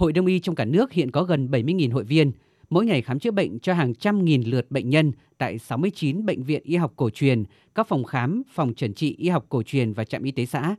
[0.00, 2.32] Hội Đông y trong cả nước hiện có gần 70.000 hội viên,
[2.70, 6.42] mỗi ngày khám chữa bệnh cho hàng trăm nghìn lượt bệnh nhân tại 69 bệnh
[6.42, 9.92] viện y học cổ truyền, các phòng khám, phòng chẩn trị y học cổ truyền
[9.92, 10.76] và trạm y tế xã.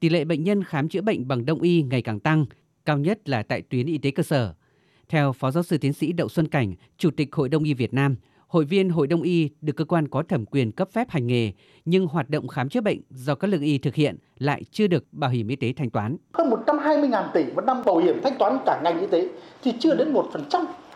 [0.00, 2.46] Tỷ lệ bệnh nhân khám chữa bệnh bằng đông y ngày càng tăng,
[2.84, 4.54] cao nhất là tại tuyến y tế cơ sở.
[5.08, 7.94] Theo Phó Giáo sư Tiến sĩ Đậu Xuân Cảnh, Chủ tịch Hội Đông y Việt
[7.94, 8.16] Nam,
[8.52, 11.52] hội viên Hội Đông y được cơ quan có thẩm quyền cấp phép hành nghề,
[11.84, 15.04] nhưng hoạt động khám chữa bệnh do các lương y thực hiện lại chưa được
[15.12, 16.16] bảo hiểm y tế thanh toán.
[16.32, 19.28] Hơn 120.000 tỷ một năm bảo hiểm thanh toán cả ngành y tế
[19.62, 20.28] thì chưa đến 1%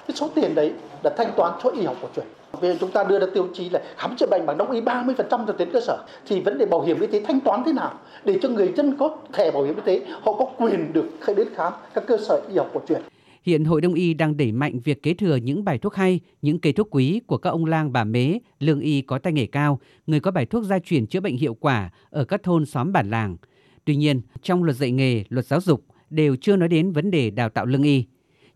[0.08, 0.72] cái số tiền đấy
[1.04, 2.26] là thanh toán cho y học cổ truyền.
[2.60, 5.14] Vì chúng ta đưa ra tiêu chí là khám chữa bệnh bằng đông y 30%
[5.28, 7.94] cho tuyến cơ sở thì vấn đề bảo hiểm y tế thanh toán thế nào
[8.24, 11.48] để cho người dân có thẻ bảo hiểm y tế họ có quyền được đến
[11.54, 13.02] khám các cơ sở y học cổ truyền.
[13.46, 16.58] Hiện Hội Đông y đang đẩy mạnh việc kế thừa những bài thuốc hay, những
[16.58, 19.80] cây thuốc quý của các ông lang bà mế, lương y có tay nghề cao,
[20.06, 23.10] người có bài thuốc gia truyền chữa bệnh hiệu quả ở các thôn xóm bản
[23.10, 23.36] làng.
[23.84, 27.30] Tuy nhiên, trong luật dạy nghề, luật giáo dục đều chưa nói đến vấn đề
[27.30, 28.04] đào tạo lương y.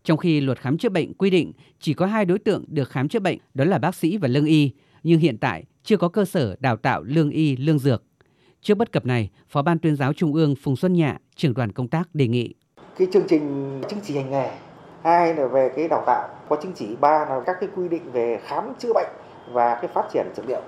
[0.03, 3.07] Trong khi luật khám chữa bệnh quy định chỉ có hai đối tượng được khám
[3.07, 4.71] chữa bệnh, đó là bác sĩ và lương y,
[5.03, 8.03] nhưng hiện tại chưa có cơ sở đào tạo lương y, lương dược.
[8.61, 11.71] Trước bất cập này, Phó Ban tuyên giáo Trung ương Phùng Xuân Nhạ, trưởng đoàn
[11.71, 12.53] công tác đề nghị.
[12.97, 13.41] Cái chương trình
[13.89, 14.51] chứng chỉ hành nghề
[15.03, 16.95] hai là về cái đào tạo có chứng chỉ.
[17.01, 19.09] Ba là các cái quy định về khám chữa bệnh
[19.51, 20.61] và cái phát triển dược liệu.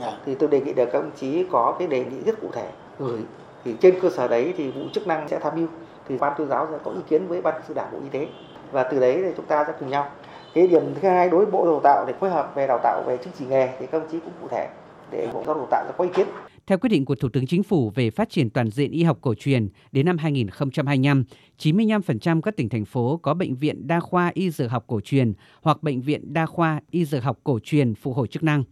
[0.00, 0.18] Dạ.
[0.26, 2.68] thì tôi đề nghị được các ông chí có cái đề nghị rất cụ thể.
[2.98, 3.20] Gửi
[3.64, 5.66] thì trên cơ sở đấy thì vụ chức năng sẽ tham mưu.
[6.08, 8.26] Thì ban tuyên giáo sẽ có ý kiến với ban sư đảng bộ y tế.
[8.72, 10.06] Và từ đấy thì chúng ta sẽ cùng nhau.
[10.54, 13.02] Cái điểm thứ hai đối với bộ đào tạo để phối hợp về đào tạo
[13.06, 14.68] về chứng chỉ nghề thì các ông chí cũng cụ thể
[15.10, 16.26] để bộ giáo dục tạo sẽ có ý kiến
[16.68, 19.18] theo quyết định của Thủ tướng Chính phủ về phát triển toàn diện y học
[19.20, 21.24] cổ truyền đến năm 2025,
[21.58, 25.32] 95% các tỉnh thành phố có bệnh viện đa khoa y dược học cổ truyền
[25.62, 28.64] hoặc bệnh viện đa khoa y dược học cổ truyền phục hồi chức năng.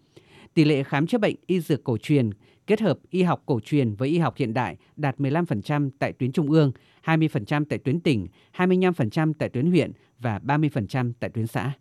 [0.54, 2.30] Tỷ lệ khám chữa bệnh y dược cổ truyền
[2.66, 6.32] kết hợp y học cổ truyền với y học hiện đại đạt 15% tại tuyến
[6.32, 6.72] trung ương,
[7.04, 11.72] 20% tại tuyến tỉnh, 25% tại tuyến huyện và 30% tại tuyến xã.